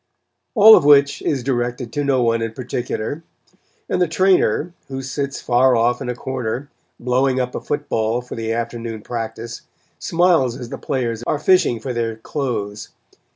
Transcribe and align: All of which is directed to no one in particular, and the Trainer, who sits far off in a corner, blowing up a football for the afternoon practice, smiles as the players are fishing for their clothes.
All 0.55 0.75
of 0.75 0.83
which 0.83 1.21
is 1.21 1.43
directed 1.43 1.93
to 1.93 2.03
no 2.03 2.23
one 2.23 2.41
in 2.41 2.53
particular, 2.53 3.23
and 3.87 4.01
the 4.01 4.07
Trainer, 4.07 4.73
who 4.87 5.03
sits 5.03 5.39
far 5.41 5.75
off 5.75 6.01
in 6.01 6.09
a 6.09 6.15
corner, 6.15 6.71
blowing 6.99 7.39
up 7.39 7.53
a 7.53 7.61
football 7.61 8.19
for 8.21 8.33
the 8.33 8.51
afternoon 8.51 9.03
practice, 9.03 9.61
smiles 9.99 10.57
as 10.57 10.69
the 10.69 10.79
players 10.79 11.21
are 11.27 11.37
fishing 11.37 11.79
for 11.79 11.93
their 11.93 12.15
clothes. 12.15 12.89